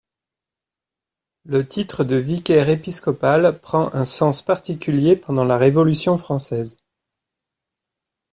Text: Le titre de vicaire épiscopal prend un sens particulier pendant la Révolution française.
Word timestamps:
Le 1.45 1.67
titre 1.67 2.03
de 2.03 2.15
vicaire 2.15 2.69
épiscopal 2.69 3.59
prend 3.59 3.93
un 3.93 4.03
sens 4.03 4.41
particulier 4.41 5.15
pendant 5.15 5.43
la 5.43 5.59
Révolution 5.59 6.17
française. 6.17 6.77